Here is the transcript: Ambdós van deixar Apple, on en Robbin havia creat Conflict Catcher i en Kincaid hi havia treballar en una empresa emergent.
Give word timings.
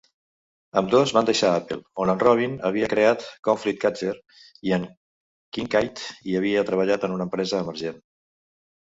Ambdós 0.79 1.11
van 1.15 1.25
deixar 1.29 1.49
Apple, 1.57 1.75
on 2.05 2.11
en 2.13 2.23
Robbin 2.23 2.55
havia 2.69 2.87
creat 2.93 3.25
Conflict 3.47 3.81
Catcher 3.83 4.13
i 4.69 4.73
en 4.79 4.87
Kincaid 5.59 6.01
hi 6.31 6.35
havia 6.41 6.65
treballar 6.71 6.99
en 7.09 7.15
una 7.19 7.29
empresa 7.31 7.61
emergent. 7.67 8.01